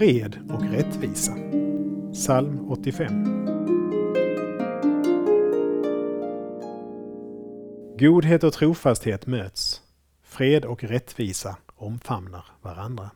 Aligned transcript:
fred 0.00 0.38
och 0.50 0.62
rättvisa. 0.62 1.36
Psalm 2.12 2.70
85. 2.70 3.24
Godhet 7.98 8.44
och 8.44 8.52
trofasthet 8.52 9.26
möts. 9.26 9.82
Fred 10.22 10.64
och 10.64 10.84
rättvisa 10.84 11.56
omfamnar 11.76 12.44
varandra. 12.62 13.10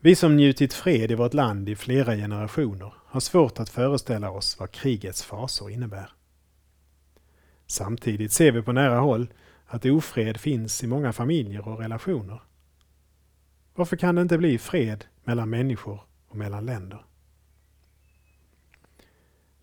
Vi 0.00 0.14
som 0.14 0.36
njutit 0.36 0.72
fred 0.72 1.10
i 1.10 1.14
vårt 1.14 1.34
land 1.34 1.68
i 1.68 1.76
flera 1.76 2.16
generationer 2.16 2.94
har 3.06 3.20
svårt 3.20 3.60
att 3.60 3.68
föreställa 3.68 4.30
oss 4.30 4.60
vad 4.60 4.70
krigets 4.70 5.24
fasor 5.24 5.70
innebär. 5.70 6.12
Samtidigt 7.66 8.32
ser 8.32 8.52
vi 8.52 8.62
på 8.62 8.72
nära 8.72 8.98
håll 8.98 9.28
att 9.66 9.84
ofred 9.84 10.40
finns 10.40 10.84
i 10.84 10.86
många 10.86 11.12
familjer 11.12 11.68
och 11.68 11.78
relationer. 11.78 12.40
Varför 13.74 13.96
kan 13.96 14.14
det 14.14 14.22
inte 14.22 14.38
bli 14.38 14.58
fred 14.58 15.04
mellan 15.24 15.50
människor 15.50 16.00
och 16.28 16.36
mellan 16.36 16.66
länder? 16.66 17.04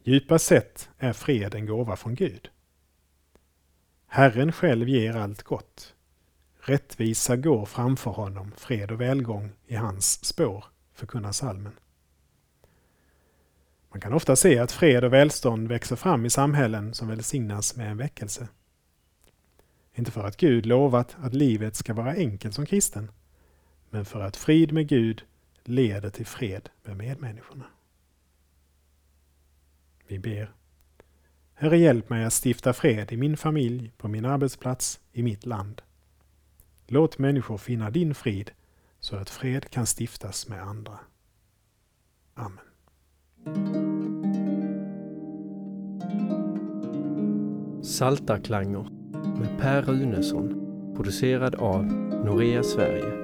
Djupast 0.03 0.45
sett 0.45 0.89
är 0.97 1.13
fred 1.13 1.55
en 1.55 1.65
gåva 1.65 1.95
från 1.95 2.15
Gud. 2.15 2.49
Herren 4.07 4.51
själv 4.51 4.89
ger 4.89 5.15
allt 5.15 5.43
gott. 5.43 5.95
Rättvisa 6.59 7.35
går 7.35 7.65
framför 7.65 8.11
honom, 8.11 8.51
fred 8.57 8.91
och 8.91 9.01
välgång 9.01 9.51
i 9.67 9.75
hans 9.75 10.25
spår, 10.25 10.65
förkunnar 10.93 11.31
salmen. 11.31 11.73
Man 13.91 14.01
kan 14.01 14.13
ofta 14.13 14.35
se 14.35 14.59
att 14.59 14.71
fred 14.71 15.03
och 15.03 15.13
välstånd 15.13 15.67
växer 15.67 15.95
fram 15.95 16.25
i 16.25 16.29
samhällen 16.29 16.93
som 16.93 17.07
välsignas 17.07 17.75
med 17.75 17.91
en 17.91 17.97
väckelse. 17.97 18.47
Inte 19.93 20.11
för 20.11 20.23
att 20.23 20.37
Gud 20.37 20.65
lovat 20.65 21.15
att 21.21 21.33
livet 21.33 21.75
ska 21.75 21.93
vara 21.93 22.13
enkelt 22.13 22.55
som 22.55 22.65
kristen, 22.65 23.11
men 23.91 24.05
för 24.05 24.19
att 24.19 24.37
frid 24.37 24.71
med 24.71 24.87
Gud 24.87 25.23
leder 25.63 26.09
till 26.09 26.25
fred 26.25 26.69
med 26.83 26.97
medmänniskorna. 26.97 27.65
Vi 30.07 30.19
ber. 30.19 30.51
Herre, 31.53 31.77
hjälp 31.77 32.09
mig 32.09 32.25
att 32.25 32.33
stifta 32.45 32.73
fred 32.73 33.11
i 33.11 33.17
min 33.17 33.37
familj, 33.37 33.91
på 33.97 34.07
min 34.07 34.25
arbetsplats, 34.25 34.99
i 35.11 35.23
mitt 35.23 35.45
land. 35.45 35.81
Låt 36.87 37.17
människor 37.17 37.57
finna 37.57 37.89
din 37.89 38.15
frid 38.15 38.51
så 38.99 39.15
att 39.15 39.29
fred 39.29 39.69
kan 39.69 39.85
stiftas 39.85 40.47
med 40.47 40.61
andra. 40.61 40.99
Amen. 42.33 42.65
Saltarklanger 47.83 48.89
med 49.39 49.59
Per 49.59 49.81
Runesson 49.81 50.61
producerad 50.95 51.55
av 51.55 51.85
Norea 52.25 52.63
Sverige 52.63 53.20